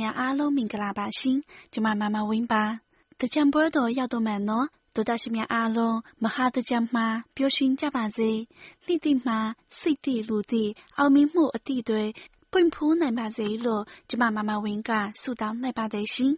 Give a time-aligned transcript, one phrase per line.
[0.00, 1.38] ရှင်များအားလုံးမင်္ဂလာပါရှင်။
[1.72, 2.64] ကျွန်မမမဝင်းပါ။
[3.20, 7.06] တကြံပွဲတော်ရောက်တော့မှနော်။ဒေါက်တာရှင်များအားလုံးမဟာတကြံမှာ
[7.36, 8.30] ပျော်ရွှင်ကြပါစေ။
[8.84, 9.38] နှစ်တိမှာ
[9.80, 10.64] စိတ်တိလူတိ
[10.98, 12.04] အောင်မြင်မှုအတိတွေ
[12.50, 16.34] ပွင့်ဖူးနိုင်ပါစေလို့ကျွန်မမမဝင်းကဆုတောင်းလိုက်ပါတယ်ရှင်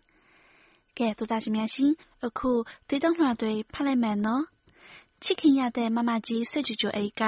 [0.99, 1.93] ။ကဲဒေါက်တာရှင်များရှင်
[2.25, 2.53] အခု
[2.89, 4.45] တေးတောင်းလွှာတွေဖတ်လိုက်မယ်နော်။
[5.25, 7.23] ချစ်ခင်ရတဲ့မမကြီးဆွေကြူကြူအိတ်က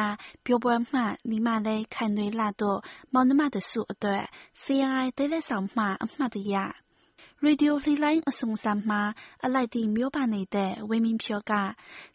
[0.44, 2.80] ပျော်ပွဲမှညီမလေးခိုင်တွေလာတော့
[3.12, 4.24] မောင်နှမတစုအတွက်
[4.62, 6.54] CRI တဲလက်ဆောင်မှအမှတ်တရ
[7.42, 9.02] ရေဒီယိုလှိလိုင်းအစုံစမ်းမှာ
[9.44, 11.52] အလိုက်တီမျိုးပါနေတဲ့ဝင်းမင်းဖြောက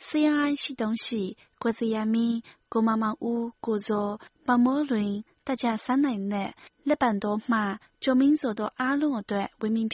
[0.07, 1.23] CRI ရှိတုံးရှိ
[1.61, 2.39] ကိုစရာမင်း
[2.73, 4.13] ကိုမမောင်ဦးကိုဇော်
[4.47, 5.13] ပမောလွင်
[5.47, 6.49] တကြဆန်းနိုင်တဲ့
[6.87, 7.59] လက်ပံတော်မှ
[8.03, 9.89] ကျော်မင်းဆိုတော့အားလုံးအတွက်ဝင်းမင်း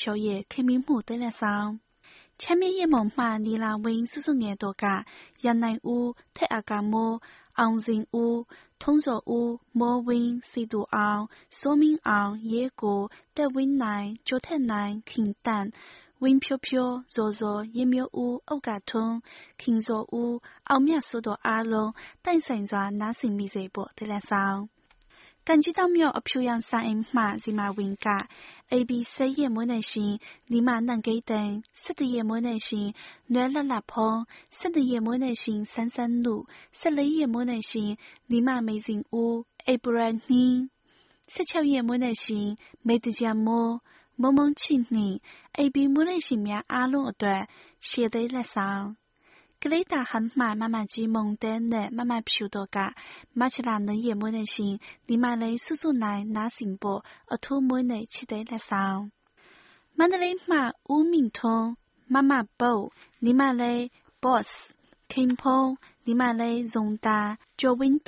[2.38, 5.04] 前面一梦话你那温叔叔眼多噶，
[5.42, 7.20] 杨乃乌、泰阿嘎莫、
[7.52, 8.46] 昂人乌、
[8.78, 15.70] 通若乌、莫温、西度昂、说明昂、野果、德温乃、九太乃、平淡。
[16.18, 19.22] 温飘飘、弱弱、一秒乌、欧嘎通、
[19.58, 24.70] 轻弱乌、奥妙速度阿龙、但神抓那神秘这波的来上。
[25.45, 26.11] 感觉到没有？
[26.23, 28.27] 漂亮声音嘛，是嘛文噶。
[28.69, 32.95] A B C 也没耐心，你嘛能给等；十的也没耐心，
[33.27, 39.45] 暖了拉碰；十的也没耐心，三三路；十雷也没耐心，你嘛没人屋。
[39.65, 40.69] A 不然你，
[41.27, 43.81] 十巧也没耐心，没得家么？
[44.17, 47.47] 懵懵清你，A B 没耐心呀，阿龙一段，
[47.79, 48.97] 写得来上。
[49.67, 52.77] င့် AB မွေးနေ့ရှင်များအားလုံးအတွက်ရှေ့သေးလက်ဆောင်ကလေးတာဟန်မှမမကြီးမုံတဲနဲ့မမဖြူတော့က
[53.39, 54.73] မချလာနရဲ့မွေးနေ့ရှင်
[55.07, 57.01] ဒီမလေးစုစုနိုင်နားစင်ပေါ်
[57.33, 58.99] အထူးမွေးနေ့ချစ်တဲ့လက်ဆောင်
[59.97, 60.57] မန္တလေးမှ
[60.93, 61.69] ဦးမြင့်ထွန်း
[62.13, 62.83] မမပုတ်
[63.25, 63.81] ဒီမလေး
[64.23, 64.49] boss
[65.11, 65.69] ခင်ဖုံး
[66.05, 67.19] ဒီမလေးဇုံတာ
[67.59, 67.99] ကျော်ဝင်း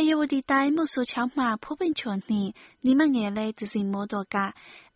[0.00, 2.42] AOD daimu su chao ma pu ben chuan ni
[2.84, 4.44] ni ma nge le de zin mo do ga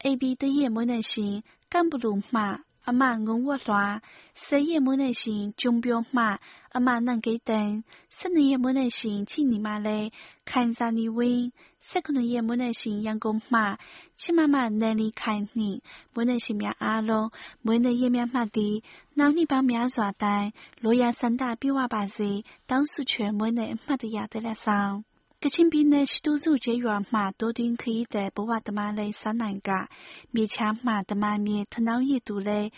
[0.09, 1.35] AB de ye mo ne xin
[1.73, 2.47] gan bu lu ma
[2.89, 3.85] ama ngon wo lwa
[4.45, 6.29] se ye mo ne xin jong biao ma
[6.77, 7.69] ama nan ge dan
[8.17, 9.99] se ne ye mo ne xin qi ni ma le
[10.51, 11.41] kan za ni wei
[11.91, 13.60] 19ရက်မွနက်ရှင်ရန်ကုန်မှ
[14.20, 15.78] ချစ်မမနန်လီခိုင်နှင့်
[16.15, 17.28] မွနက်ရှင်များအားလုံး
[17.65, 18.75] မွနက်ရက်များမှသည်
[19.19, 20.47] နောက်နှစ်ပေါင်းများစွာတိုင်
[20.82, 22.31] လိုရာစန္ဒပြည့်ဝပါစေ
[22.70, 24.93] တောင်းဆုချွေမွနက်အမှတ်တရတရက်ဆောင်
[25.43, 29.70] ကချင်ပြည်နယ်ရှိတူစုကျေးရွာမှဒိုဒင်းခီးတဲ့ဘဝတမလေးစနိုင်က
[30.34, 32.69] မြေချားမှတမမြေထနောင်းရည်သူလေး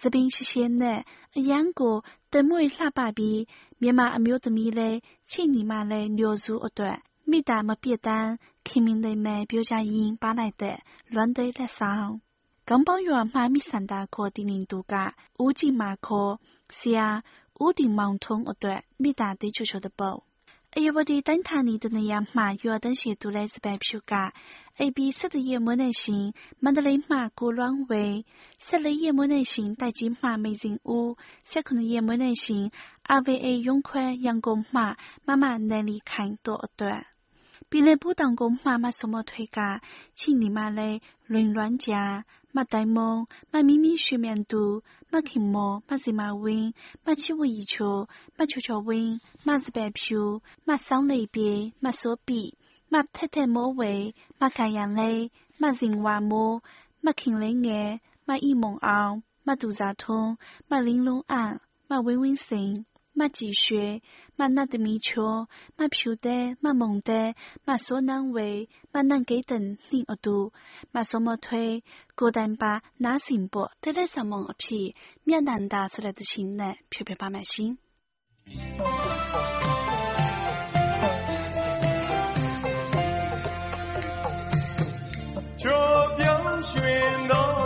[0.00, 1.00] စပင်းရှိရှိနဲ့
[1.36, 1.96] အရန်ကို
[2.32, 3.40] တမွေလှပပြီး
[3.80, 4.96] မြန်မာအမျိုးသမီးလေး
[5.30, 6.98] ချိညီမလေးမျိုးစုအတွက်
[7.29, 8.31] မိတာမပြစ်တန်း
[8.67, 10.77] ခင်မင်းလေးမဲ့ပြောကြရင်ပါနိုင်တဲ့
[11.13, 12.11] လွမ်းတဲ့လက်ဆောင်
[12.69, 14.93] 港宝园马米三大课的领导个
[15.39, 16.39] 五级马课
[16.69, 17.23] 是啊，
[17.55, 20.23] 五顶盲通一段米大的球球的包。
[20.73, 24.13] အယဝတီတိုင်းဌာနီတနေရာမှရွာတန်းရှိသူလဲစပယ်ဖြူက
[24.79, 26.25] AB 17ရက်မွေးနေ့ရှင်
[26.63, 28.05] မန္တလေးမှကိုလွမ်းဝေ
[28.67, 31.07] 14ရက်မွေးနေ့ရှင်တိုက်ကြီးမှမေစင်ဦး
[31.51, 32.63] 19ရက်မွေးနေ့ရှင်
[33.17, 34.79] RVA ရုံးခွဲရန်ကုန်မှ
[35.27, 37.14] မမနယ်လီခိုင်တို့အတွက်ပြည်လေဘူးတောင်ကုန်းမှမ
[38.98, 39.58] စမထွေက
[40.18, 40.90] ချိနီမလဲ
[41.32, 41.92] လွင်လွမ်းကြ
[42.56, 43.12] မတိုင်မုံ
[43.52, 44.64] မမီမီရွှေမြန်သူ
[45.12, 46.68] မခင်မောမစီမဝင်း
[47.04, 47.96] မချီဝီချို
[48.36, 49.12] မချိုချိုဝင်း
[49.46, 50.20] မစပယ်ဖြူ
[50.68, 51.50] မဆောင်းလေပြေ
[51.84, 52.40] မစိုးပိ
[52.92, 53.94] မထက်ထက်မိုးဝေ
[54.40, 55.22] မခိုင်ရန်လေး
[55.62, 56.56] မစင်ဝါမိုး
[57.04, 57.90] မခင်လေးငယ်
[58.28, 59.12] မဤမုံအောင်
[59.46, 59.68] မတူ
[63.18, 64.02] 马积雪，
[64.36, 67.34] 马那的米球，马飘的，马蒙的，
[67.64, 70.52] 马所难为，马难给等你耳度，
[70.90, 71.82] 马所莫推，
[72.14, 77.78] 孤单把那心不得了什么皮，免难打出来的心呢，飘飘把满心。
[85.56, 85.70] 这
[86.18, 86.78] 飘雪
[87.28, 87.65] 的。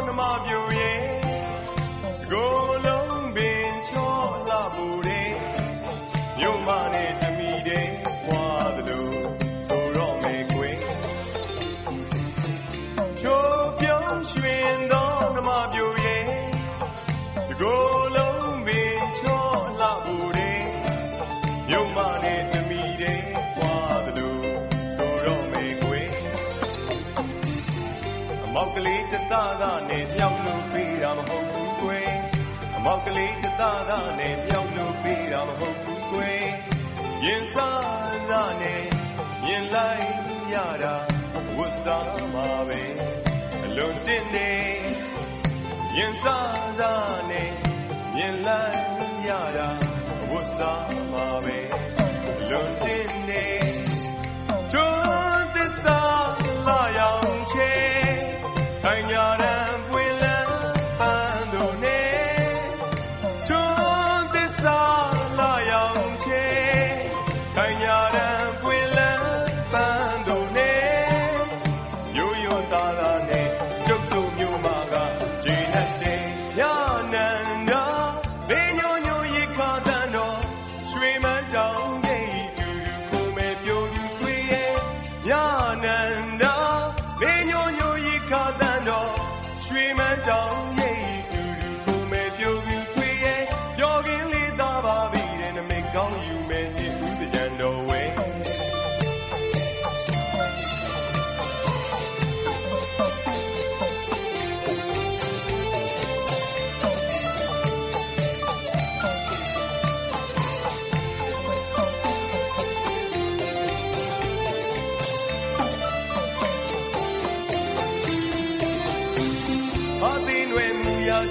[21.96, 23.76] မြုံမနဲ့တမီတဲ့ွာ
[24.06, 24.38] သလို
[24.96, 26.08] ဆိုတော့မယ်ကွယ်
[28.44, 32.10] အမောက်ကလေးတသားကနဲ့မြောက်လို့ပေးတာမဟုတ်ဘူးကွယ်
[32.76, 36.42] အမောက်ကလေးတသားကနဲ့မြောက်လို့ပေးတာမဟုတ်ဘူးကွယ်
[37.24, 38.82] ရင်စားစားနဲ့
[39.44, 40.06] မြင်လိုက်
[40.54, 40.94] ရတာ
[41.56, 42.82] ဝတ်စားမှာပဲ
[43.64, 44.50] အလုံးတင်နေ
[45.96, 47.50] ရင်စားစားနဲ့
[48.14, 48.80] မြင်လိုက်
[49.28, 49.70] ရတာ
[50.60, 51.69] စားမှာပဲ
[52.52, 52.70] လွန်
[53.28, 53.69] တ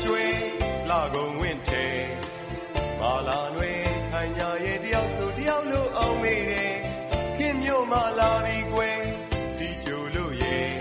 [0.04, 0.26] ကျွဲ
[0.90, 1.86] လာကုန်ဝင့်ထဲ
[3.00, 3.82] မာလာနွယ်
[4.12, 6.76] ခိုင်ညာရဲ့တယောက်ဆိုတယောက်လို့အောင်မေးတယ်
[7.38, 9.00] ခင်မြို့မှလာပြီးကွယ်
[9.56, 10.72] စီကြိုလို့ရဲ့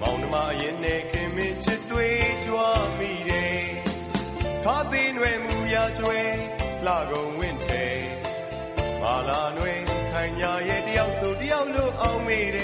[0.00, 3.62] မောင်နှမရင်နဲ့ခင်မင်းချစ်သွေးကြွားမိတယ်
[4.64, 6.20] ခါသိနွယ်မူရကျွဲ
[6.86, 7.84] လာကုန်ဝင့်ထဲ
[9.02, 9.80] မာလာနွယ်
[10.12, 12.63] ခိုင်ညာရဲ့တယောက်ဆိုတယောက်လို့အောင်မေးတယ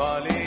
[0.00, 0.39] ကော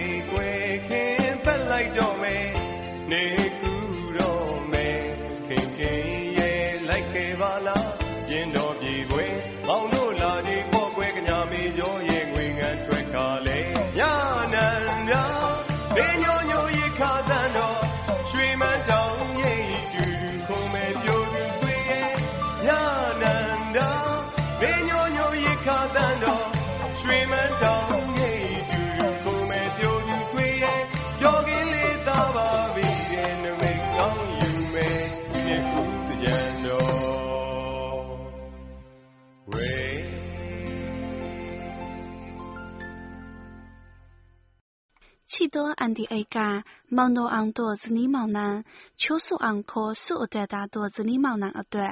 [45.53, 48.65] 多安迪埃嘎，毛诺昂多子尼毛南，
[48.97, 51.83] 秋苏昂科苏尔对大多子尼毛南而对，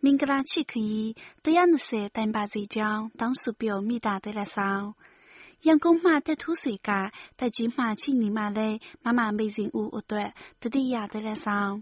[0.00, 4.94] 明格拉气可以，这样的事单把这将当属表米大的来烧。
[5.62, 11.80] 阳光马在土水嘎，在金马青泥马嘞，妈妈没人屋而对，这里呀的来烧。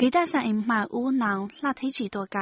[0.00, 2.38] 给大上一马乌囊拉推几多个，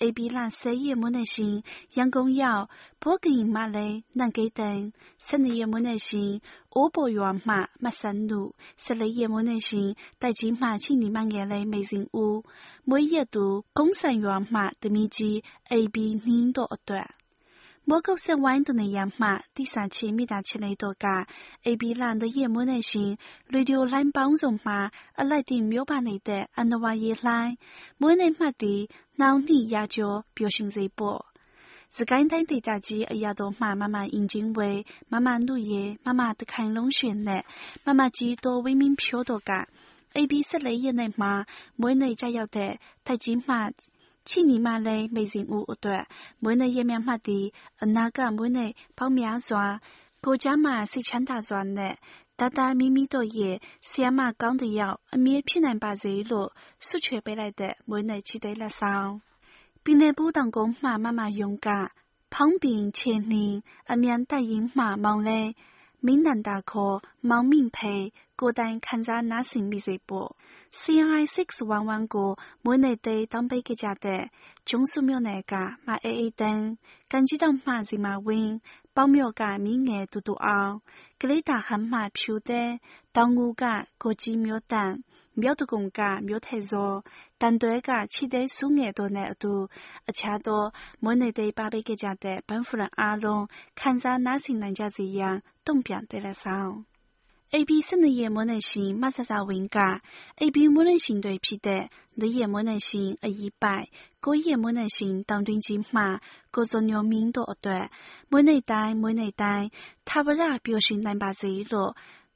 [0.00, 1.62] A B 蓝色也没能行，
[1.94, 2.68] 阳光要
[2.98, 12.44] 不给马嘞能给等，生的也没能行，我不原马马生路，生的也没能行，带进马请你们眼嘞没人屋，
[12.84, 17.02] 每一度公生原马的秘籍 A B 领多对。
[17.84, 21.26] 莫狗生玩的那样嘛，第三期米大起来多噶，
[21.64, 27.56] A B 蓝的也没能行，雷丢蓝帮容嘛，而来的没有把你的按的话也来，
[27.96, 31.26] 没能嘛的，脑里也就表现这波。
[31.88, 37.42] 自简单的大鸡，哎呀都嘛慢慢引进位，慢慢努力，慢慢的看龙选呢，
[37.82, 39.66] 慢慢几多为民票多噶，
[40.12, 43.72] A B 是雷也能嘛，没能加要的，大鸡嘛。
[44.24, 46.06] 请你妈嘞，没人屋对，
[46.38, 49.80] 每年也面嘛的，那个每年跑面转，
[50.20, 51.96] 国家嘛是强大转的，
[52.36, 59.20] 大大咪咪多也，先嘛讲的要，面偏难把热路，输却背来的，每年期待了少，
[59.82, 61.90] 并来不当工嘛妈妈勇敢，
[62.28, 65.56] 旁边千年，而面大英嘛忙嘞，
[65.98, 70.36] 闽南大课，忙命配，国单看着那是咪热波。
[70.74, 74.30] CI six 玩玩过，每年对当北嘅家的，
[74.64, 76.78] 中数秒那个买 A A 灯，
[77.08, 78.60] 跟住当买是买 win，
[78.94, 80.80] 包秒个明眼嘟嘟昂，
[81.18, 82.78] 格里大汉买票的，
[83.12, 83.66] 当我个
[83.98, 85.02] 国际秒单，
[85.34, 87.04] 秒的公个秒太弱，
[87.36, 89.68] 但对个起得数眼多难度，
[90.06, 96.84] 而且多每年对八百个家的本夫人阿龙，看着那些人家这样，东边得了少。
[97.52, 100.02] A B 生的也没能行，马莎莎问噶，
[100.36, 103.88] A B 没能行对皮的，你也没能行二一百，
[104.20, 106.20] 个也没能行当顿金马，
[106.52, 107.90] 个做牛命多对，
[108.28, 109.72] 没能带没能带，
[110.04, 111.94] 他不然表现难把这一路，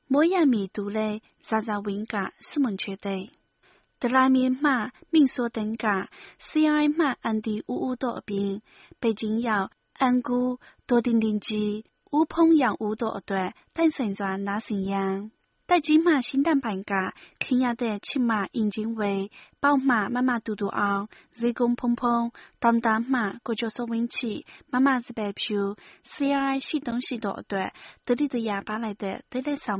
[0.08, 3.30] 摩亚米读嘞，扎扎温嘎苏蒙缺的。
[4.00, 8.60] 德拉面马民所等嘎，CI 马安迪呜呜多边，
[8.98, 15.31] 北京要安姑多丁丁鸡， 乌碰养乌多对，但身转那新样。
[15.67, 27.71] 但今马新蛋板嘎，肯亚的起码引进为宝马妈妈嘟嘟昂，日公砰砰，当当马国脚所温起，妈妈是白票，C R I 系东西多对，
[28.03, 29.79] 得地的哑巴来的，得来上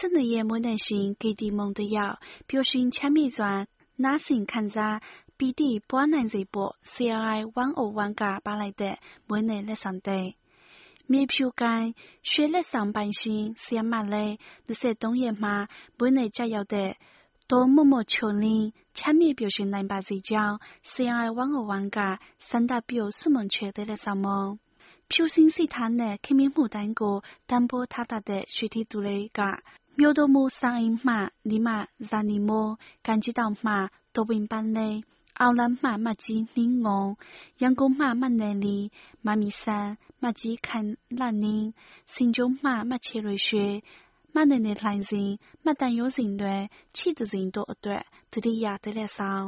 [0.00, 2.16] စနရဲ့မွန်းတန်ရှင်ဂေတီမုံတယောက်
[2.48, 3.52] ပျော်ရွှင်ချမ်းမြေ့စွာ
[4.04, 4.96] နားဆင်ခံစား
[5.35, 10.35] 现前面转，那心看着比的波南这波 CI 万欧万家把来的，每年来上的。
[11.07, 15.67] 面票干，学来上半星，先买来，那些东西嘛，
[15.97, 16.95] 每年加要的。
[17.47, 24.57] 多么么确认，前面表现南把这讲，CI 万欧万家，三大表什么缺的来上么？
[25.09, 29.61] 票信息谈呢，肯定牡丹个，担保他大的学体度来个。
[29.95, 34.23] 苗多木上因马，尼马扎尼莫，感觉到马多
[35.40, 37.02] အောင်လန်းမှမှကြီးနှင်းငုံ
[37.62, 38.78] 阳光မှမှနယ်လီ
[39.26, 39.88] မမီဆန်
[40.22, 40.78] မှကြီးခံ
[41.20, 41.68] လနင်း
[42.14, 43.66] စင်ကြုံမှမှချေရွှေရွှေ
[44.34, 45.30] မှနယ်နယ်လှိုင်စင်
[45.64, 46.56] မှတန်ရိုးစင်တွေ
[46.96, 48.02] ချစ်စင်တို့အတွက်
[48.32, 49.46] တတိယတဲ့လက်ဆောင်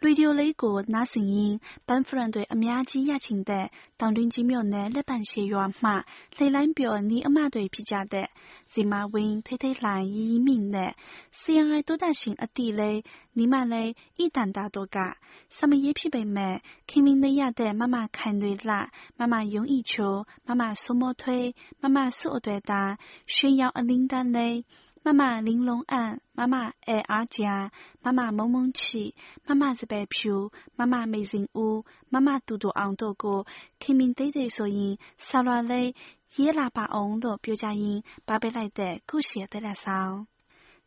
[0.00, 0.32] 气质人多对，这里也得来上。
[0.32, 6.04] 雷条雷过那声音，本夫人对阿мя子也亲的，当邻居庙内来办些圆马，
[6.38, 8.28] 雷兰表你阿妈对皮家的，
[8.66, 10.94] 是马温太太兰移民的，
[11.30, 15.18] 是样爱多大心阿弟嘞，你妈嘞一旦大多噶，
[15.48, 24.64] 什么也皮被买，看明的呀的妈妈看对啦，妈妈用一球，妈妈缩摩推，妈妈缩对大，炫耀阿领导嘞。
[25.06, 33.44] 妈妈玲珑安，妈妈爱阿家，妈妈萌萌气，妈妈是白票，妈妈没人物，妈妈嘟嘟昂多个，
[33.80, 35.94] 开明对对说音，沙拉嘞，
[36.36, 40.28] 也喇叭昂罗表家音，八百来的故事得来上。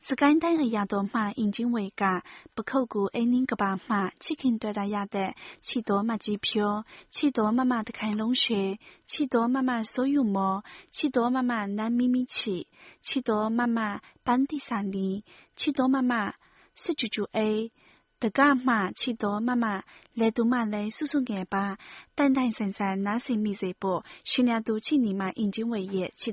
[0.01, 12.67] 是简单的亚多马引进为家，不考过二年个爸妈，只肯对大亚的，去多买机票，去多妈妈的看龙穴，去多妈妈所有么，去多妈妈南咪咪去，
[13.01, 15.23] 去多妈妈班第三里，
[15.55, 16.35] 去多妈妈
[16.75, 17.71] 四九九 A，
[18.19, 21.79] 的家妈去多妈妈来多妈来叔叔眼巴，
[22.13, 26.31] 单单身身那些米色波，训练都去你妈引进为业，期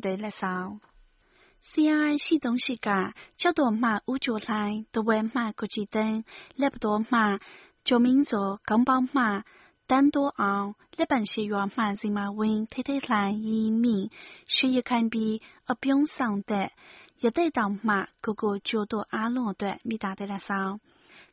[1.74, 2.16] 待来上。
[2.16, 6.24] CI 系统是个较多马五角来，多为马国际灯，
[6.56, 7.38] 来不多马
[7.84, 9.44] 救民族钢包马
[9.86, 14.10] 单多昂，日本是原马是马温太太来移民，
[14.46, 16.70] 学业看比而不用上的，
[17.20, 20.80] 一代当马个个较多阿龙的米大的来上，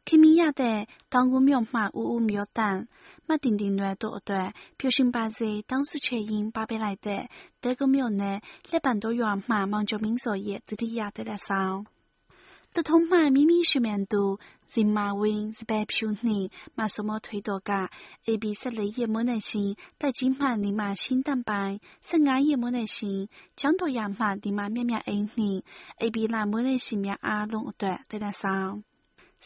[0.06, 2.88] 看明亚的当我苗马五五苗单。
[3.28, 7.30] 马丁丁乱多对，表现把子当时确认八百来的，
[7.62, 8.42] 这个庙呢，
[8.72, 11.86] 两百多元马忙叫民作业，这里也得来上。
[12.72, 14.24] တထုံးမှမိမိရှိမြန်သူ
[14.74, 17.72] ဇင်မာဝင်းစပယ်ဖြူနှင့်မဆမထွေတော်က
[18.28, 21.74] AB 14ရက်မွန်းတဲ့ရှင်တက်ကြီးမှဒီမှာရှင်းတန်ပိုင်
[22.08, 23.20] 15ရက်မွန်းတဲ့ရှင်
[23.60, 24.52] ကျောင်းတော်ရမှဒီ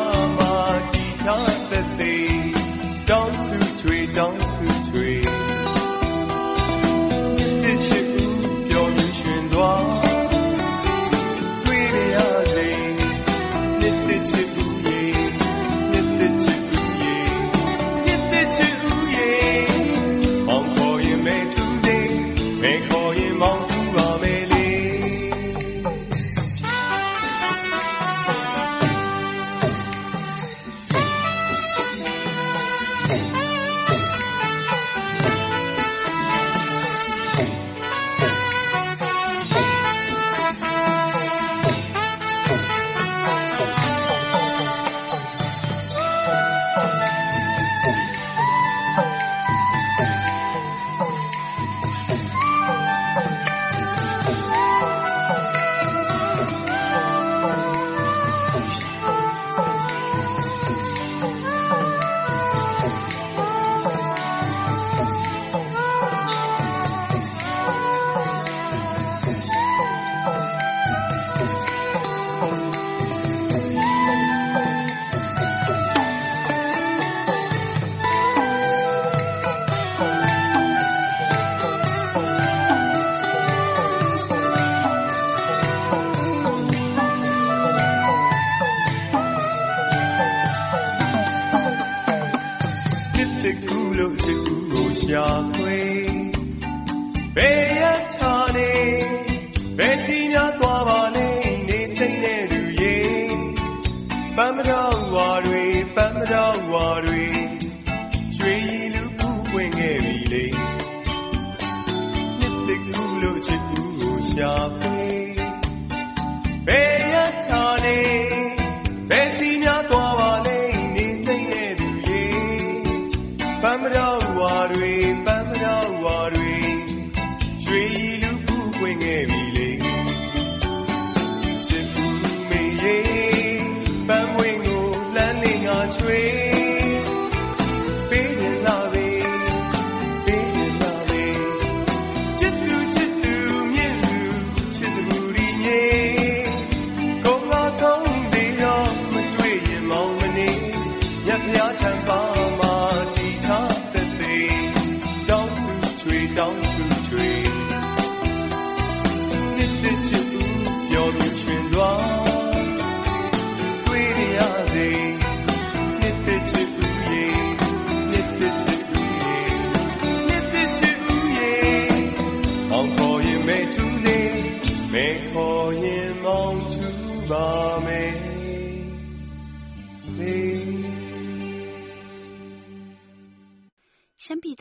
[1.23, 1.60] done.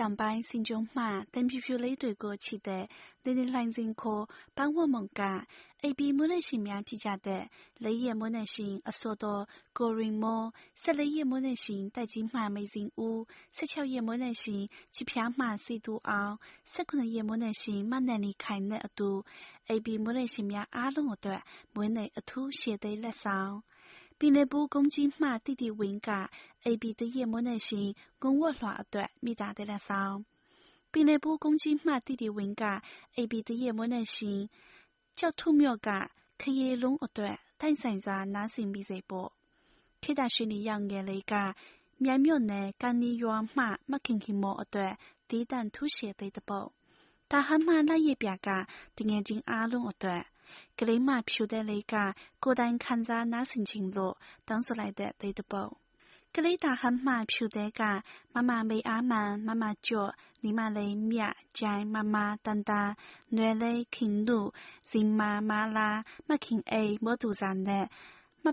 [0.01, 1.03] ရှမ်းပြည်တောင်ပိုင်းဆင်ဂျုံမှ
[1.35, 2.85] တန်ဖြူဖြူလေးတွေကိုချစ်တဲ့
[3.25, 4.21] လင်းလင်းလှိုင်းစင်ခို
[4.57, 5.21] ပန်းဝတ်မုံက
[5.83, 7.43] အိပ်ပြီးမွေးနေ့ရှင်များဖြစ်ကြတဲ့
[7.85, 9.43] လေးရက်မွေးနေ့ရှင်အစောတော်
[9.79, 10.43] ကိုရင်မော
[10.83, 13.19] ၁၄ရက်မွေးနေ့ရှင်တိုက်ကြီးမှမိစင်ဦး
[13.57, 14.63] ၁၆ရက်မွေးနေ့ရှင်
[14.95, 16.35] ချစ်ဖျားမှစီတူအောင်
[16.73, 17.17] ၁၇ရ
[24.20, 30.16] က်မွေးနေ့ရှင်မနန်နီခိုင်နဲ့အတူအိပ်ပြီးမွေးနေ့ရှင်များအားလုံးအတွက်မွေးနေ့အထူးရှေ့သိလက်ဆောင်
[30.92, 35.90] ပင်လယ်ဘူး公鸡မှတိတိဝင်းကအိပ်ပြီးတရက်မွေးနေ့ရှင်ဂုံဝတ်လွှာအတွက်မေတ္တာတဲ့လက်ဆောင်ပင်လယ်ဘူး公鸡မှတိတိဝင်းကအိပ်ပြီးတရက်မွေးနေ့ရှင်ကျောက်ထုမြို့က
[36.42, 39.30] ခရေလုံးအတွက်တိုင်ဆိုင်စွာနားဆင်ပြီးစေဖို့
[40.02, 41.34] ခေတ္တရွှေနေရောက်ငယ်လေးက
[42.04, 44.94] မြိုင်မြို့နယ်ကန်နီရွာမှမခင်ခင်မောအတွက်
[45.30, 46.70] ဒီတန်ထူးရှေသေးတဲ့ပုတ်
[47.32, 48.50] တာဟမှလက်ရပြက
[48.98, 50.24] တငယ်ချင်းအားလုံးအတွက်
[50.79, 51.95] ကလေးမဖြူတဲ့လေးက
[52.43, 54.15] ကိုယ်တိုင်ခံစားနားဆင်ချင်လို့
[54.49, 55.73] တောင်းဆိုလိုက်တဲ့သေးတဲ့ပုတ်
[56.35, 57.83] ကလေးတာဟမှဖြူတဲ့က
[58.35, 61.23] မမမေအားမှန်မမကျော့ညီမလေးမြ
[61.59, 62.83] ကျိုင်မမတန်တာ
[63.37, 64.41] နွယ်လေးခင်လူ
[64.91, 65.91] ဇင်မာမာလာ
[66.29, 67.87] မခင်အိမို့သူစာနဲ့
[68.45, 68.47] မ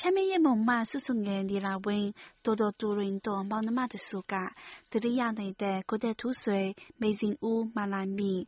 [0.00, 4.54] 前面也梦嘛，叔叔眼里那问，多多多人多毛那么的暑假，
[4.90, 8.46] 这里亚内的过得土水，没人屋马兰米，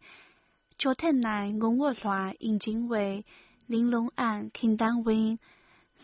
[0.78, 3.24] 秋天来我我话引进为，
[3.66, 5.40] 玲珑岸听当温，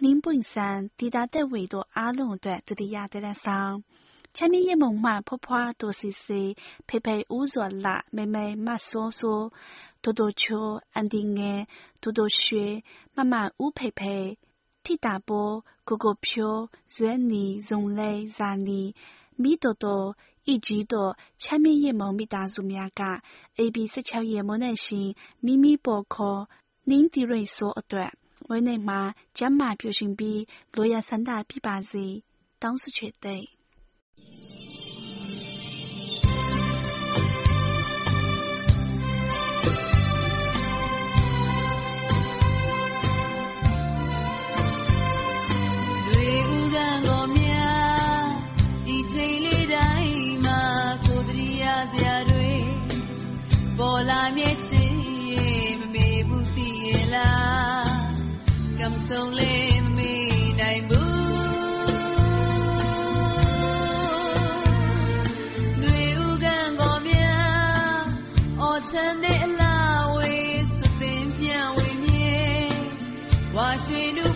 [0.00, 3.85] 林本山抵达的维多阿龙的这里亚的来上。
[4.35, 6.56] 前面也梦嘛，婆婆多西西，
[6.88, 9.52] 陪陪乌若啦，妹妹马说说，
[10.00, 11.68] 多多秋，安定爱，
[12.00, 12.82] 多多雪，
[13.14, 14.38] 妈妈乌陪陪。
[14.87, 15.55] ထိတာပေါ်
[15.88, 16.55] ကိုကိုဖြို
[16.94, 18.83] ဇွဲနီဇုံလဲဇာနီ
[19.42, 20.07] မိတော်တော်
[20.53, 23.03] ဤကြီးတော်ချမ်းမြေ့ရမုံမိသားစုများက
[23.59, 25.09] AB 16ရက်မွန်းနဲ့ရှင်
[25.44, 26.40] မိမိပေါ်ခေါ်
[26.88, 28.11] နင်းတီရိတ်ဆိုအတွက်
[28.49, 29.01] ဝိနေမှာ
[29.38, 30.40] ကျမ်းမာပြရှင်ပြီး
[30.77, 60.14] လိုရဆန္ဆုံးလေးမမေ
[60.60, 61.16] နိုင်ဘူး
[65.82, 67.16] တွေဥကန်ကောမြ
[68.60, 72.36] အော်ချန်တဲ့အလားဝေးစသင်ပြန်ဝေးမြေ
[73.56, 74.26] ဝါရွှေနု